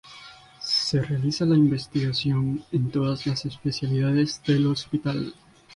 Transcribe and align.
Se 0.61 0.99
realiza 0.99 1.43
investigación 1.45 2.63
en 2.71 2.89
todas 2.89 3.27
las 3.27 3.45
especialidades 3.45 4.41
del 4.47 4.65
hospital. 4.65 5.35